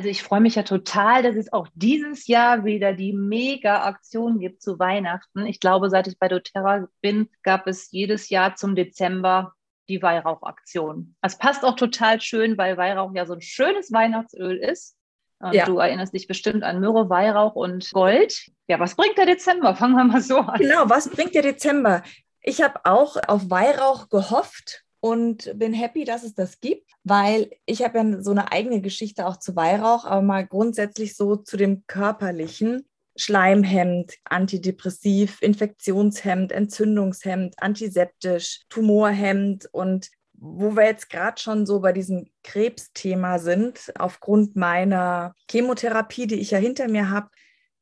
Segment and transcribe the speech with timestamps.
[0.00, 4.62] Also ich freue mich ja total, dass es auch dieses Jahr wieder die Mega-Aktion gibt
[4.62, 5.44] zu Weihnachten.
[5.44, 9.52] Ich glaube, seit ich bei doTERRA bin, gab es jedes Jahr zum Dezember
[9.90, 11.16] die Weihrauchaktion.
[11.20, 14.96] Das passt auch total schön, weil Weihrauch ja so ein schönes Weihnachtsöl ist.
[15.38, 15.66] Und ja.
[15.66, 18.46] du erinnerst dich bestimmt an Myrrhe, Weihrauch und Gold.
[18.68, 19.74] Ja, was bringt der Dezember?
[19.76, 20.60] Fangen wir mal so an.
[20.60, 22.02] Genau, was bringt der Dezember?
[22.40, 27.82] Ich habe auch auf Weihrauch gehofft und bin happy, dass es das gibt, weil ich
[27.82, 31.86] habe ja so eine eigene Geschichte auch zu Weihrauch, aber mal grundsätzlich so zu dem
[31.86, 32.86] körperlichen.
[33.16, 42.30] Schleimhemd, antidepressiv, Infektionshemd, Entzündungshemd, antiseptisch, Tumorhemd und wo wir jetzt gerade schon so bei diesem
[42.44, 47.28] Krebsthema sind, aufgrund meiner Chemotherapie, die ich ja hinter mir habe,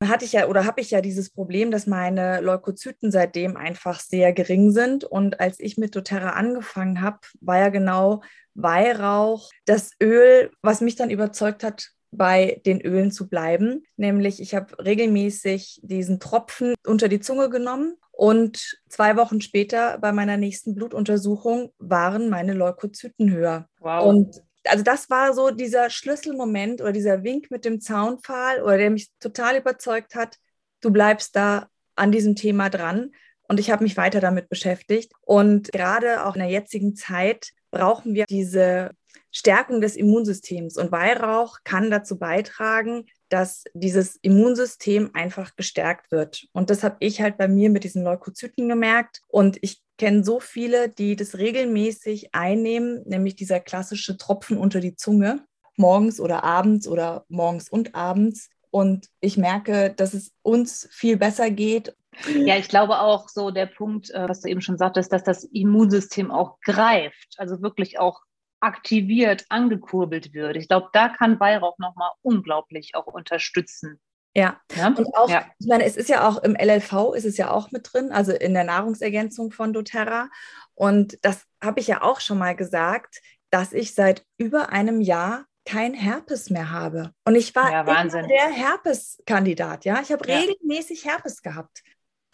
[0.04, 4.32] hatte ich ja oder habe ich ja dieses Problem, dass meine Leukozyten seitdem einfach sehr
[4.32, 5.04] gering sind.
[5.04, 8.22] Und als ich mit doTERRA angefangen habe, war ja genau
[8.54, 13.84] Weihrauch das Öl, was mich dann überzeugt hat, bei den Ölen zu bleiben.
[13.96, 20.12] Nämlich, ich habe regelmäßig diesen Tropfen unter die Zunge genommen und zwei Wochen später bei
[20.12, 23.68] meiner nächsten Blutuntersuchung waren meine Leukozyten höher.
[23.78, 24.06] Wow.
[24.06, 28.90] Und also das war so dieser Schlüsselmoment oder dieser Wink mit dem Zaunpfahl oder der
[28.90, 30.36] mich total überzeugt hat,
[30.80, 33.12] du bleibst da an diesem Thema dran.
[33.48, 35.12] Und ich habe mich weiter damit beschäftigt.
[35.22, 38.90] Und gerade auch in der jetzigen Zeit brauchen wir diese
[39.30, 40.76] Stärkung des Immunsystems.
[40.76, 46.46] Und Weihrauch kann dazu beitragen, dass dieses Immunsystem einfach gestärkt wird.
[46.52, 49.22] Und das habe ich halt bei mir mit diesen Leukozyten gemerkt.
[49.28, 54.96] Und ich kenne so viele, die das regelmäßig einnehmen, nämlich dieser klassische Tropfen unter die
[54.96, 55.44] Zunge,
[55.76, 58.48] morgens oder abends oder morgens und abends.
[58.70, 61.94] Und ich merke, dass es uns viel besser geht.
[62.34, 65.44] Ja, ich glaube auch so der Punkt, äh, was du eben schon sagtest, dass das
[65.44, 68.20] Immunsystem auch greift, also wirklich auch
[68.60, 70.56] aktiviert, angekurbelt wird.
[70.56, 74.00] Ich glaube, da kann Weihrauch nochmal unglaublich auch unterstützen.
[74.38, 74.60] Ja.
[74.74, 74.86] ja.
[74.88, 75.44] und auch, ja.
[75.58, 78.32] ich meine, es ist ja auch im LLV, ist es ja auch mit drin, also
[78.32, 80.30] in der Nahrungsergänzung von doTERRA.
[80.74, 85.44] Und das habe ich ja auch schon mal gesagt, dass ich seit über einem Jahr
[85.64, 87.12] kein Herpes mehr habe.
[87.24, 90.00] Und ich war ja, immer der Herpes-Kandidat, ja.
[90.00, 91.82] Ich habe regelmäßig Herpes gehabt.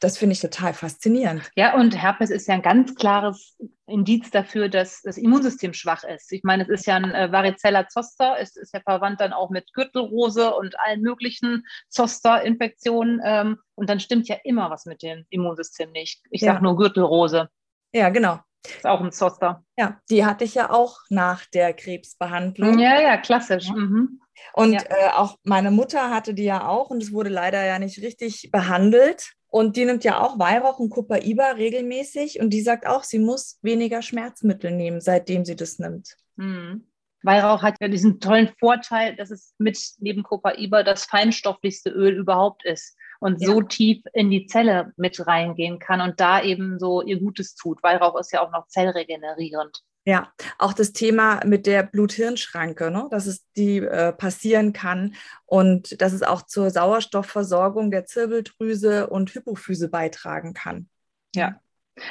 [0.04, 1.50] Das finde ich total faszinierend.
[1.56, 3.56] Ja, und Herpes ist ja ein ganz klares
[3.86, 6.30] Indiz dafür, dass das Immunsystem schwach ist.
[6.30, 9.48] Ich meine, es ist ja ein äh, Varicella Zoster, es ist ja verwandt dann auch
[9.48, 13.22] mit Gürtelrose und allen möglichen Zoster-Infektionen.
[13.24, 16.20] Ähm, und dann stimmt ja immer was mit dem Immunsystem nicht.
[16.28, 16.52] Ich ja.
[16.52, 17.48] sage nur Gürtelrose.
[17.94, 18.40] Ja, genau.
[18.66, 19.64] Ist auch ein Zoster.
[19.78, 22.78] Ja, die hatte ich ja auch nach der Krebsbehandlung.
[22.78, 23.70] Ja, ja, klassisch.
[23.70, 24.20] Mhm.
[24.52, 24.82] Und ja.
[24.82, 28.50] Äh, auch meine Mutter hatte die ja auch und es wurde leider ja nicht richtig
[28.52, 29.32] behandelt.
[29.54, 33.60] Und die nimmt ja auch Weihrauch und Copaiba regelmäßig und die sagt auch, sie muss
[33.62, 36.16] weniger Schmerzmittel nehmen, seitdem sie das nimmt.
[36.34, 36.88] Mhm.
[37.22, 42.64] Weihrauch hat ja diesen tollen Vorteil, dass es mit neben Copaiba das feinstofflichste Öl überhaupt
[42.64, 43.46] ist und ja.
[43.46, 47.80] so tief in die Zelle mit reingehen kann und da eben so ihr Gutes tut.
[47.84, 49.84] Weihrauch ist ja auch noch zellregenerierend.
[50.06, 53.08] Ja, auch das Thema mit der Blut-Hirn-Schranke, ne?
[53.10, 55.14] dass es die äh, passieren kann
[55.46, 60.88] und dass es auch zur Sauerstoffversorgung der Zirbeldrüse und Hypophyse beitragen kann.
[61.34, 61.58] Ja,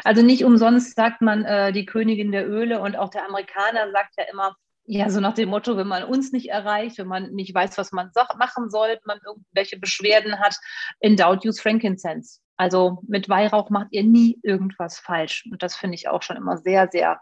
[0.04, 4.16] also nicht umsonst sagt man äh, die Königin der Öle und auch der Amerikaner sagt
[4.18, 4.56] ja immer,
[4.86, 7.92] ja, so nach dem Motto, wenn man uns nicht erreicht, wenn man nicht weiß, was
[7.92, 10.58] man machen soll, man irgendwelche Beschwerden hat,
[11.02, 12.40] Doubt use Frankincense.
[12.58, 15.48] Also mit Weihrauch macht ihr nie irgendwas falsch.
[15.50, 17.22] Und das finde ich auch schon immer sehr, sehr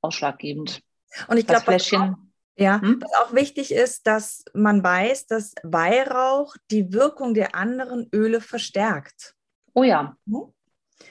[0.00, 0.80] ausschlaggebend.
[1.28, 1.90] Und ich glaube, was,
[2.56, 3.00] ja, hm?
[3.00, 9.34] was auch wichtig ist, dass man weiß, dass Weihrauch die Wirkung der anderen Öle verstärkt.
[9.74, 10.16] Oh ja.
[10.26, 10.52] Mhm.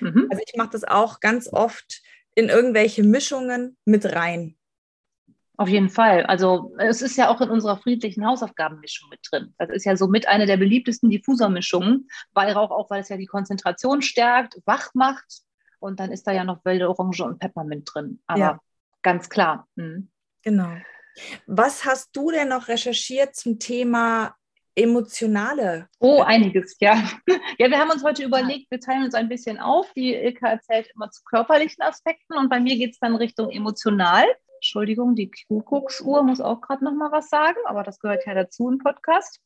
[0.02, 0.28] mhm.
[0.30, 2.02] Also ich mache das auch ganz oft
[2.36, 4.58] in irgendwelche Mischungen mit rein.
[5.56, 6.24] Auf jeden Fall.
[6.26, 9.56] Also es ist ja auch in unserer friedlichen Hausaufgabenmischung mit drin.
[9.58, 12.08] Das ist ja somit eine der beliebtesten Diffusermischungen.
[12.34, 15.42] Weihrauch auch, weil es ja die Konzentration stärkt, wach macht.
[15.80, 18.20] Und dann ist da ja noch wilde Orange und Peppermint drin.
[18.28, 18.60] Aber ja.
[19.08, 19.66] Ganz klar.
[19.76, 20.10] Mhm.
[20.44, 20.76] Genau.
[21.46, 24.36] Was hast du denn noch recherchiert zum Thema
[24.76, 25.88] emotionale?
[26.02, 27.02] Oh, einiges, ja.
[27.58, 29.94] Ja, wir haben uns heute überlegt, wir teilen uns ein bisschen auf.
[29.94, 34.26] Die Ilka erzählt immer zu körperlichen Aspekten und bei mir geht es dann Richtung emotional.
[34.56, 38.68] Entschuldigung, die Kuckucksuhr muss auch gerade noch mal was sagen, aber das gehört ja dazu
[38.68, 39.40] im Podcast.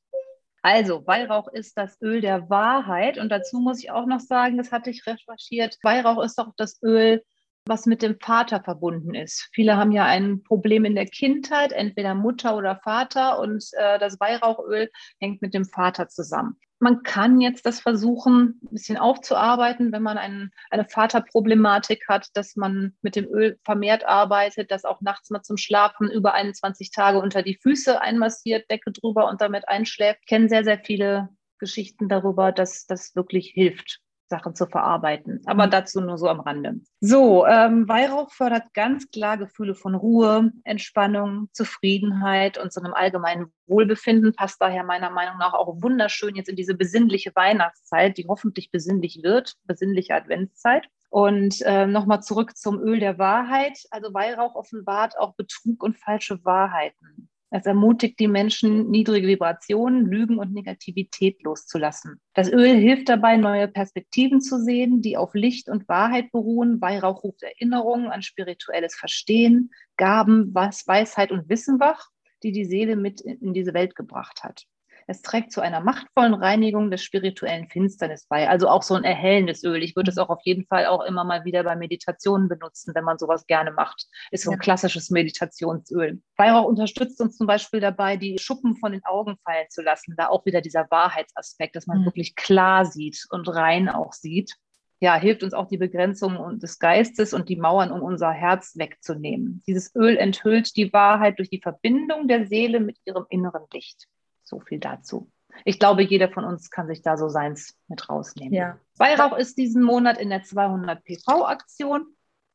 [0.64, 3.20] Also, Weihrauch ist das Öl der Wahrheit.
[3.20, 5.78] Und dazu muss ich auch noch sagen, das hatte ich recherchiert.
[5.84, 7.24] Weihrauch ist auch das Öl,
[7.66, 9.50] was mit dem Vater verbunden ist.
[9.54, 14.20] Viele haben ja ein Problem in der Kindheit, entweder Mutter oder Vater, und äh, das
[14.20, 16.58] Weihrauchöl hängt mit dem Vater zusammen.
[16.80, 22.56] Man kann jetzt das versuchen, ein bisschen aufzuarbeiten, wenn man ein, eine Vaterproblematik hat, dass
[22.56, 27.20] man mit dem Öl vermehrt arbeitet, das auch nachts mal zum Schlafen über 21 Tage
[27.20, 30.22] unter die Füße einmassiert, Decke drüber und damit einschläft.
[30.22, 31.30] Ich kenne sehr, sehr viele
[31.60, 34.02] Geschichten darüber, dass das wirklich hilft.
[34.32, 35.42] Sachen zu verarbeiten.
[35.46, 35.72] Aber mhm.
[35.72, 36.80] dazu nur so am Rande.
[37.02, 43.54] So, ähm, Weihrauch fördert ganz klar Gefühle von Ruhe, Entspannung, Zufriedenheit und so einem allgemeinen
[43.68, 44.34] Wohlbefinden.
[44.34, 49.20] Passt daher meiner Meinung nach auch wunderschön jetzt in diese besinnliche Weihnachtszeit, die hoffentlich besinnlich
[49.22, 50.88] wird, besinnliche Adventszeit.
[51.10, 53.78] Und äh, nochmal zurück zum Öl der Wahrheit.
[53.92, 57.30] Also Weihrauch offenbart auch Betrug und falsche Wahrheiten.
[57.54, 62.22] Es ermutigt die Menschen, niedrige Vibrationen, Lügen und Negativität loszulassen.
[62.34, 66.80] Das Öl hilft dabei, neue Perspektiven zu sehen, die auf Licht und Wahrheit beruhen.
[66.80, 72.08] Weihrauch ruft Erinnerungen an spirituelles Verstehen, Gaben, Weisheit und Wissen wach,
[72.42, 74.66] die die Seele mit in diese Welt gebracht hat.
[75.12, 78.48] Es trägt zu einer machtvollen Reinigung des spirituellen Finsternis bei.
[78.48, 79.84] Also auch so ein erhellendes Öl.
[79.84, 83.04] Ich würde es auch auf jeden Fall auch immer mal wieder bei Meditationen benutzen, wenn
[83.04, 84.08] man sowas gerne macht.
[84.32, 84.60] Ist so ein ja.
[84.60, 86.22] klassisches Meditationsöl.
[86.38, 90.16] Weihrauch unterstützt uns zum Beispiel dabei, die Schuppen von den Augen fallen zu lassen.
[90.16, 92.06] Da auch wieder dieser Wahrheitsaspekt, dass man mhm.
[92.06, 94.56] wirklich klar sieht und rein auch sieht
[95.04, 99.64] ja, hilft uns auch die Begrenzung des Geistes und die Mauern um unser Herz wegzunehmen.
[99.66, 104.08] Dieses Öl enthüllt die Wahrheit durch die Verbindung der Seele mit ihrem inneren Licht.
[104.52, 105.32] So viel dazu.
[105.64, 108.54] Ich glaube, jeder von uns kann sich da so seins mit rausnehmen.
[108.54, 108.78] Ja.
[108.98, 112.06] Weihrauch ist diesen Monat in der 200 PV-Aktion.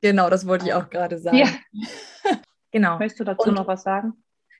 [0.02, 1.38] Genau, das wollte ich auch gerade sagen.
[1.38, 1.48] Ja.
[2.70, 2.98] genau.
[2.98, 4.12] Möchtest du dazu und, noch was sagen?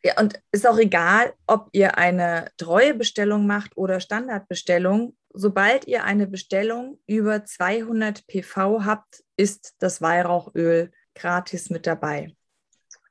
[0.03, 5.15] Ja, und ist auch egal, ob ihr eine Treuebestellung macht oder Standardbestellung.
[5.35, 12.35] Sobald ihr eine Bestellung über 200 PV habt, ist das Weihrauchöl gratis mit dabei.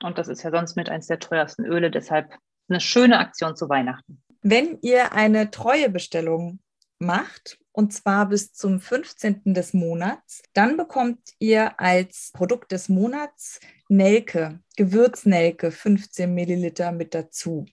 [0.02, 2.36] Und das ist ja sonst mit eins der teuersten Öle, deshalb
[2.70, 4.22] eine schöne Aktion zu Weihnachten.
[4.42, 6.60] Wenn ihr eine Treuebestellung
[7.00, 9.54] macht, und zwar bis zum 15.
[9.54, 13.60] des Monats, dann bekommt ihr als Produkt des Monats
[13.90, 17.66] Nelke, Gewürznelke, 15 Milliliter mit dazu.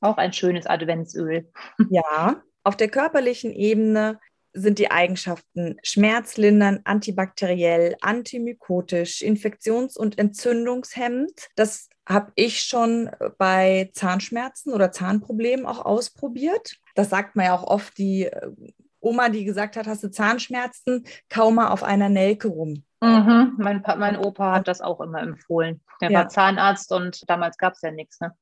[0.00, 1.50] Auch ein schönes Adventsöl.
[1.88, 4.20] Ja, auf der körperlichen Ebene
[4.54, 11.48] sind die Eigenschaften schmerzlindernd, antibakteriell, antimykotisch, infektions- und entzündungshemmend.
[11.56, 16.76] Das habe ich schon bei Zahnschmerzen oder Zahnproblemen auch ausprobiert.
[16.94, 18.52] Das sagt man ja auch oft, die äh,
[19.00, 22.84] Oma, die gesagt hat, hast du Zahnschmerzen, kaum mal auf einer Nelke rum.
[23.02, 23.54] Mhm.
[23.58, 25.82] Mein, mein, Opa hat das auch immer empfohlen.
[26.00, 26.20] Der ja.
[26.20, 28.20] war Zahnarzt und damals gab es ja nichts.
[28.20, 28.32] Ne?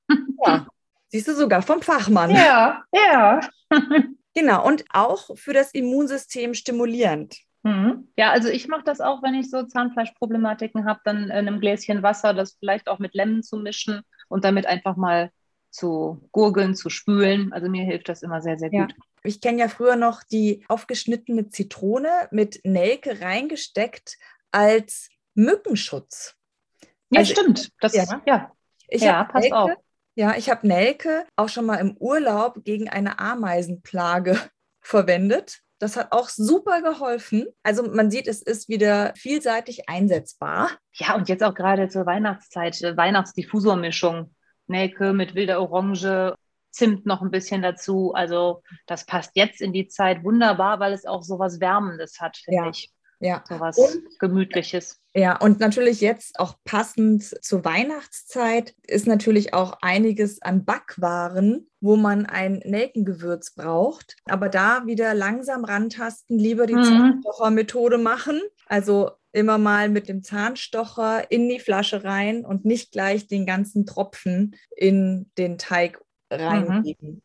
[0.47, 0.67] Ja,
[1.09, 2.31] siehst du sogar vom Fachmann.
[2.31, 3.41] Ja, ja.
[4.35, 7.37] Genau, und auch für das Immunsystem stimulierend.
[7.63, 8.09] Mhm.
[8.17, 12.03] Ja, also ich mache das auch, wenn ich so Zahnfleischproblematiken habe, dann in einem Gläschen
[12.03, 15.31] Wasser, das vielleicht auch mit Lemon zu mischen und damit einfach mal
[15.71, 17.53] zu gurgeln, zu spülen.
[17.53, 18.91] Also mir hilft das immer sehr, sehr gut.
[18.91, 18.97] Ja.
[19.23, 24.19] Ich kenne ja früher noch die aufgeschnittene Zitrone mit Nelke reingesteckt
[24.51, 26.37] als Mückenschutz.
[27.11, 27.71] Ja, also, stimmt.
[27.81, 28.23] Das, ja.
[28.27, 28.53] ja.
[28.89, 29.71] Ich ja, passt Nelke, auch.
[30.15, 34.39] Ja, ich habe Nelke auch schon mal im Urlaub gegen eine Ameisenplage
[34.81, 35.61] verwendet.
[35.79, 37.47] Das hat auch super geholfen.
[37.63, 40.71] Also man sieht, es ist wieder vielseitig einsetzbar.
[40.93, 44.35] Ja, und jetzt auch gerade zur Weihnachtszeit, äh, Weihnachtsdiffusormischung.
[44.69, 46.35] Nelke mit wilder Orange,
[46.73, 48.15] Zimt noch ein bisschen dazu.
[48.15, 52.39] Also das passt jetzt in die Zeit wunderbar, weil es auch so was Wärmendes hat,
[52.39, 52.71] finde ja.
[52.71, 52.91] ich.
[53.23, 53.45] Ja.
[53.49, 55.01] So was und, Gemütliches.
[55.15, 61.95] Ja, und natürlich jetzt auch passend zur Weihnachtszeit ist natürlich auch einiges an Backwaren, wo
[61.95, 64.17] man ein Nelkengewürz braucht.
[64.25, 66.83] Aber da wieder langsam rantasten, lieber die mhm.
[66.83, 68.41] Zahnstocher-Methode machen.
[68.67, 73.87] Also immer mal mit dem Zahnstocher in die Flasche rein und nicht gleich den ganzen
[73.87, 77.09] Tropfen in den Teig reingeben.
[77.09, 77.23] Mhm.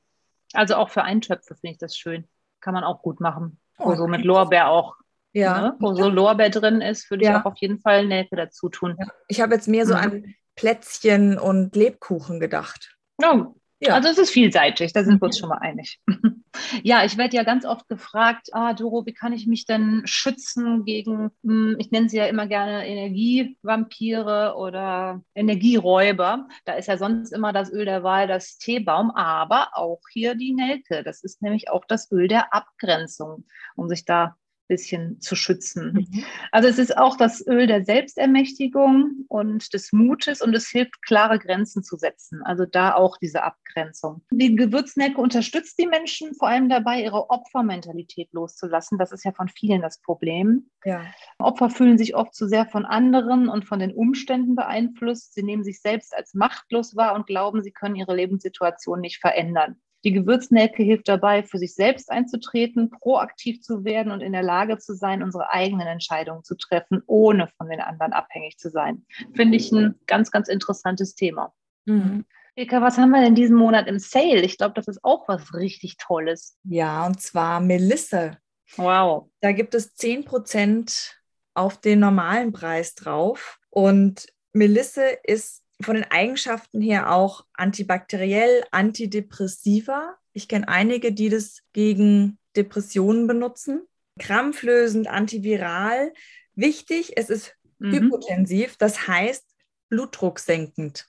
[0.53, 2.27] Also auch für Eintöpfe finde ich das schön.
[2.61, 3.59] Kann man auch gut machen.
[3.79, 4.95] Oh, so mit Lorbeer auch
[5.41, 5.61] ja.
[5.61, 5.75] Ne?
[5.79, 7.31] wo so Lorbeer drin ist, würde ja.
[7.31, 8.95] ich auch auf jeden Fall Nelke dazu tun.
[8.99, 9.07] Ja.
[9.27, 9.99] Ich habe jetzt mehr so mhm.
[9.99, 12.97] an Plätzchen und Lebkuchen gedacht.
[13.23, 13.53] Oh.
[13.79, 13.93] Ja.
[13.93, 15.39] Also es ist vielseitig, da sind wir uns mhm.
[15.39, 15.99] schon mal einig.
[16.83, 20.83] ja, ich werde ja ganz oft gefragt, ah, Doro, wie kann ich mich denn schützen
[20.83, 26.47] gegen, hm, ich nenne sie ja immer gerne Energievampire oder Energieräuber.
[26.65, 30.53] Da ist ja sonst immer das Öl der Wahl, das Teebaum, aber auch hier die
[30.53, 31.03] Nelke.
[31.03, 34.35] Das ist nämlich auch das Öl der Abgrenzung, um sich da
[34.67, 35.93] bisschen zu schützen.
[35.93, 36.23] Mhm.
[36.51, 41.39] Also es ist auch das Öl der Selbstermächtigung und des Mutes und es hilft, klare
[41.39, 42.41] Grenzen zu setzen.
[42.43, 44.21] Also da auch diese Abgrenzung.
[44.31, 48.97] Die Gewürznecke unterstützt die Menschen vor allem dabei, ihre Opfermentalität loszulassen.
[48.97, 50.69] Das ist ja von vielen das Problem.
[50.85, 51.05] Ja.
[51.39, 55.33] Opfer fühlen sich oft zu sehr von anderen und von den Umständen beeinflusst.
[55.33, 59.81] Sie nehmen sich selbst als machtlos wahr und glauben, sie können ihre Lebenssituation nicht verändern.
[60.03, 64.77] Die Gewürznelke hilft dabei, für sich selbst einzutreten, proaktiv zu werden und in der Lage
[64.77, 69.05] zu sein, unsere eigenen Entscheidungen zu treffen, ohne von den anderen abhängig zu sein.
[69.35, 71.53] Finde ich ein ganz, ganz interessantes Thema.
[71.85, 72.25] Mhm.
[72.55, 74.41] Eka, was haben wir denn diesen Monat im Sale?
[74.41, 76.57] Ich glaube, das ist auch was richtig Tolles.
[76.63, 78.37] Ja, und zwar Melisse.
[78.77, 79.29] Wow.
[79.41, 81.13] Da gibt es 10%
[81.53, 83.59] auf den normalen Preis drauf.
[83.69, 90.17] Und Melisse ist von den Eigenschaften her auch antibakteriell, antidepressiver.
[90.33, 93.81] Ich kenne einige, die das gegen Depressionen benutzen.
[94.19, 96.13] Krampflösend, antiviral.
[96.55, 97.93] Wichtig, es ist mhm.
[97.93, 99.45] hypotensiv, das heißt
[99.89, 101.07] blutdrucksenkend.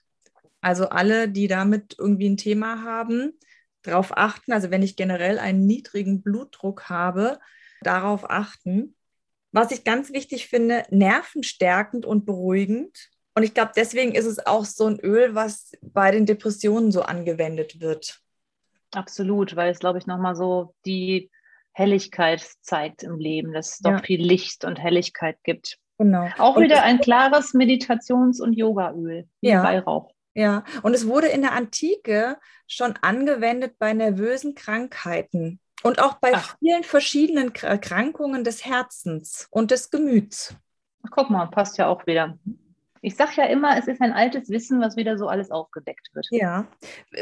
[0.61, 3.37] Also alle, die damit irgendwie ein Thema haben,
[3.81, 4.51] darauf achten.
[4.51, 7.39] Also wenn ich generell einen niedrigen Blutdruck habe,
[7.81, 8.95] darauf achten.
[9.51, 13.09] Was ich ganz wichtig finde, nervenstärkend und beruhigend.
[13.35, 17.01] Und ich glaube, deswegen ist es auch so ein Öl, was bei den Depressionen so
[17.01, 18.19] angewendet wird.
[18.91, 21.29] Absolut, weil es, glaube ich, nochmal so die
[21.73, 24.01] Helligkeit zeigt im Leben, dass es doch ja.
[24.01, 25.77] viel Licht und Helligkeit gibt.
[25.97, 26.29] Genau.
[26.37, 29.63] Auch und wieder ein klares Meditations- und Yogaöl, wie ja.
[29.63, 30.11] Weihrauch.
[30.33, 36.31] Ja, und es wurde in der Antike schon angewendet bei nervösen Krankheiten und auch bei
[36.33, 36.57] Ach.
[36.59, 40.55] vielen verschiedenen Erkrankungen des Herzens und des Gemüts.
[41.03, 42.37] Ach, guck mal, passt ja auch wieder.
[43.01, 46.27] Ich sage ja immer, es ist ein altes Wissen, was wieder so alles aufgedeckt wird.
[46.31, 46.67] Ja.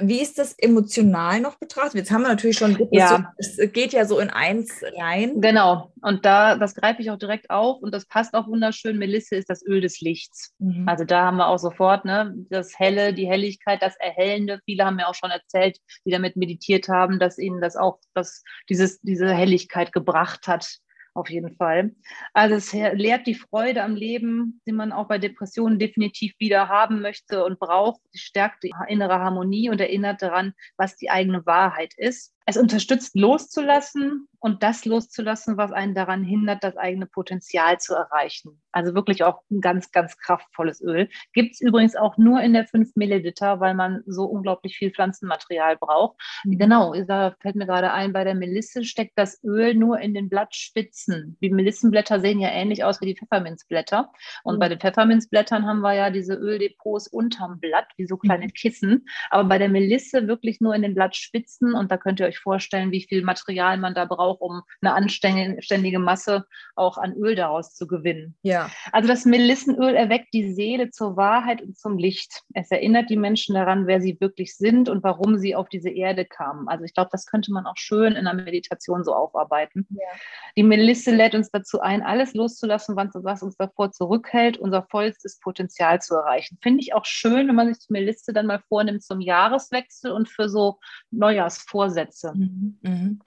[0.02, 1.96] Wie ist das emotional noch betrachtet?
[1.96, 3.34] Jetzt haben wir natürlich schon, ja.
[3.38, 5.42] es geht ja so in eins rein.
[5.42, 5.92] Genau.
[6.02, 8.98] Und da, das greife ich auch direkt auf und das passt auch wunderschön.
[8.98, 10.54] Melisse ist das Öl des Lichts.
[10.60, 10.88] Mhm.
[10.88, 14.60] Also da haben wir auch sofort ne, das Helle, die Helligkeit, das Erhellende.
[14.66, 18.44] Viele haben mir auch schon erzählt, die damit meditiert haben, dass ihnen das auch, dass
[18.70, 20.80] dieses, diese Helligkeit gebracht hat
[21.18, 21.92] auf jeden Fall.
[22.34, 27.02] Also es lehrt die Freude am Leben, die man auch bei Depressionen definitiv wieder haben
[27.02, 28.02] möchte und braucht.
[28.14, 32.37] Stärkt die innere Harmonie und erinnert daran, was die eigene Wahrheit ist.
[32.50, 38.62] Es unterstützt loszulassen und das loszulassen, was einen daran hindert, das eigene Potenzial zu erreichen.
[38.72, 41.10] Also wirklich auch ein ganz, ganz kraftvolles Öl.
[41.34, 45.76] Gibt es übrigens auch nur in der 5 Milliliter, weil man so unglaublich viel Pflanzenmaterial
[45.78, 46.22] braucht.
[46.46, 46.58] Mhm.
[46.58, 50.30] Genau, da fällt mir gerade ein, bei der Melisse steckt das Öl nur in den
[50.30, 51.38] Blattspitzen.
[51.42, 54.12] Die Melissenblätter sehen ja ähnlich aus wie die Pfefferminzblätter.
[54.44, 54.60] Und mhm.
[54.60, 58.54] bei den Pfefferminzblättern haben wir ja diese Öldepots unterm Blatt, wie so kleine mhm.
[58.54, 59.06] Kissen.
[59.32, 62.44] Aber bei der Melisse wirklich nur in den Blattspitzen und da könnt ihr euch euch
[62.44, 67.74] vorstellen, wie viel Material man da braucht, um eine anständige Masse auch an Öl daraus
[67.74, 68.36] zu gewinnen.
[68.44, 68.70] Ja.
[68.92, 72.44] Also das Melissenöl erweckt die Seele zur Wahrheit und zum Licht.
[72.54, 76.26] Es erinnert die Menschen daran, wer sie wirklich sind und warum sie auf diese Erde
[76.26, 76.68] kamen.
[76.68, 79.88] Also ich glaube, das könnte man auch schön in der Meditation so aufarbeiten.
[79.90, 80.08] Ja.
[80.56, 86.02] Die Melisse lädt uns dazu ein, alles loszulassen, was uns davor zurückhält, unser vollstes Potenzial
[86.02, 86.58] zu erreichen.
[86.62, 90.30] Finde ich auch schön, wenn man sich die Melisse dann mal vornimmt zum Jahreswechsel und
[90.30, 90.80] für so
[91.12, 92.27] Neujahrsvorsätze.
[92.32, 92.40] Klasse.
[92.40, 93.20] Mhm, mhm.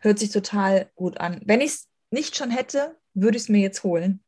[0.00, 1.40] Hört sich total gut an.
[1.44, 4.20] Wenn ich es nicht schon hätte, würde ich es mir jetzt holen.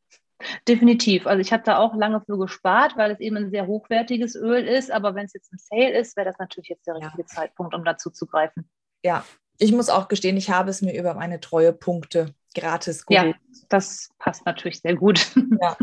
[0.68, 1.26] Definitiv.
[1.26, 4.64] Also ich habe da auch lange für gespart, weil es eben ein sehr hochwertiges Öl
[4.64, 4.90] ist.
[4.90, 7.26] Aber wenn es jetzt ein Sale ist, wäre das natürlich jetzt der richtige ja.
[7.26, 8.68] Zeitpunkt, um dazu zu greifen.
[9.02, 9.24] Ja,
[9.58, 13.34] ich muss auch gestehen, ich habe es mir über meine Treuepunkte gratis geholt.
[13.34, 15.26] Ja, das passt natürlich sehr gut.
[15.60, 15.76] Ja.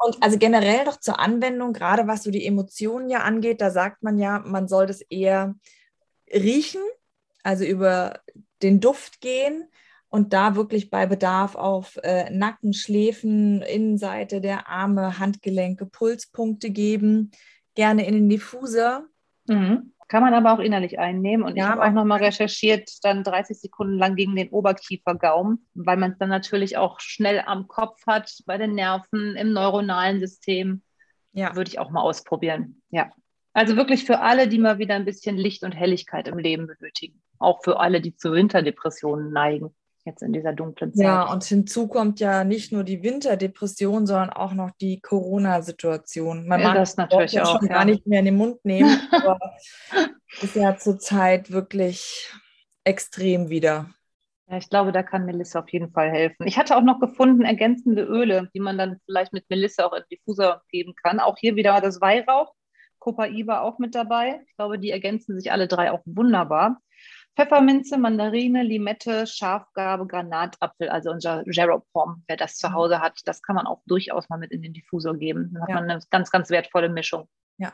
[0.00, 4.02] Und also generell noch zur Anwendung, gerade was so die Emotionen ja angeht, da sagt
[4.02, 5.54] man ja, man soll das eher
[6.32, 6.82] riechen
[7.44, 8.20] also über
[8.62, 9.68] den Duft gehen
[10.08, 17.30] und da wirklich bei Bedarf auf äh, Nacken, Schläfen, Innenseite der Arme, Handgelenke, Pulspunkte geben,
[17.74, 19.06] gerne in den Diffuser.
[19.46, 19.92] Mhm.
[20.08, 21.44] Kann man aber auch innerlich einnehmen.
[21.44, 25.96] Und ja, ich habe auch nochmal recherchiert, dann 30 Sekunden lang gegen den Oberkiefergaumen, weil
[25.96, 30.82] man es dann natürlich auch schnell am Kopf hat, bei den Nerven, im neuronalen System.
[31.32, 31.56] Ja.
[31.56, 32.82] Würde ich auch mal ausprobieren.
[32.90, 33.10] Ja.
[33.52, 37.23] Also wirklich für alle, die mal wieder ein bisschen Licht und Helligkeit im Leben benötigen.
[37.38, 39.74] Auch für alle, die zu Winterdepressionen neigen,
[40.04, 41.04] jetzt in dieser dunklen Zeit.
[41.04, 46.46] Ja, und hinzu kommt ja nicht nur die Winterdepression, sondern auch noch die Corona-Situation.
[46.46, 47.74] Man ja, mag das natürlich auch schon ja.
[47.74, 49.38] gar nicht mehr in den Mund nehmen, aber
[50.40, 52.30] ist ja zurzeit wirklich
[52.84, 53.90] extrem wieder.
[54.46, 56.46] Ja, ich glaube, da kann Melissa auf jeden Fall helfen.
[56.46, 60.02] Ich hatte auch noch gefunden ergänzende Öle, die man dann vielleicht mit Melissa auch in
[60.10, 61.18] Diffuser geben kann.
[61.18, 62.54] Auch hier wieder das Weihrauch
[63.04, 64.40] Copaiba auch mit dabei.
[64.48, 66.80] Ich glaube, die ergänzen sich alle drei auch wunderbar.
[67.36, 72.74] Pfefferminze, Mandarine, Limette, Schafgarbe, Granatapfel, also unser Geropom, wer das zu mhm.
[72.74, 75.50] Hause hat, das kann man auch durchaus mal mit in den Diffusor geben.
[75.52, 75.74] Dann hat ja.
[75.74, 77.28] man eine ganz, ganz wertvolle Mischung.
[77.58, 77.72] Ja,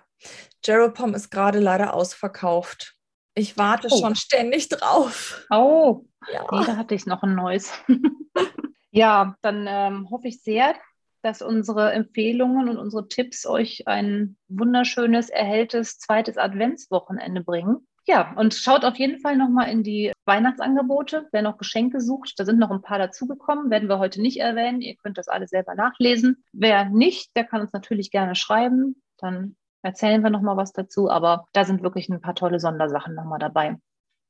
[0.62, 2.97] Geropom ist gerade leider ausverkauft.
[3.35, 3.99] Ich warte oh.
[3.99, 5.47] schon ständig drauf.
[5.50, 6.43] Oh, ja.
[6.50, 7.73] Nee, da hatte ich noch ein neues.
[8.90, 10.75] ja, dann ähm, hoffe ich sehr,
[11.23, 17.87] dass unsere Empfehlungen und unsere Tipps euch ein wunderschönes, erhelltes zweites Adventswochenende bringen.
[18.07, 21.28] Ja, und schaut auf jeden Fall nochmal in die Weihnachtsangebote.
[21.33, 24.80] Wer noch Geschenke sucht, da sind noch ein paar dazugekommen, werden wir heute nicht erwähnen.
[24.80, 26.45] Ihr könnt das alles selber nachlesen.
[26.52, 29.02] Wer nicht, der kann uns natürlich gerne schreiben.
[29.19, 31.11] Dann erzählen wir nochmal was dazu.
[31.11, 33.76] Aber da sind wirklich ein paar tolle Sondersachen nochmal dabei.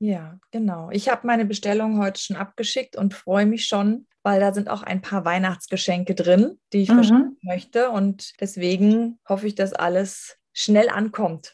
[0.01, 0.91] Ja, genau.
[0.91, 4.83] Ich habe meine Bestellung heute schon abgeschickt und freue mich schon, weil da sind auch
[4.83, 6.95] ein paar Weihnachtsgeschenke drin, die ich mhm.
[6.95, 7.91] verschenken möchte.
[7.91, 11.53] Und deswegen hoffe ich, dass alles schnell ankommt.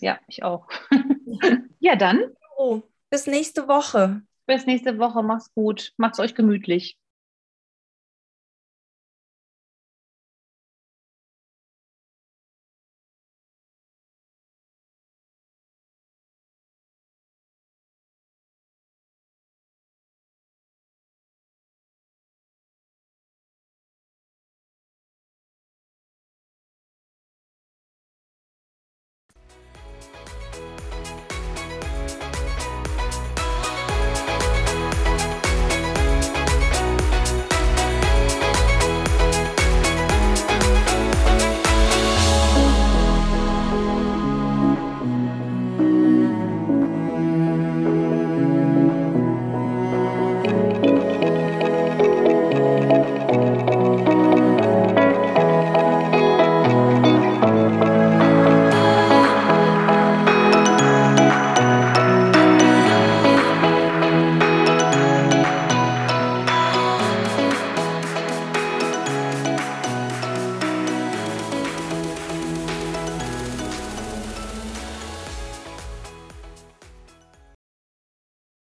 [0.00, 0.68] Ja, ich auch.
[1.80, 2.20] ja, dann.
[2.56, 4.22] Oh, bis nächste Woche.
[4.46, 5.22] Bis nächste Woche.
[5.22, 5.92] Macht's gut.
[5.96, 6.96] Macht's euch gemütlich.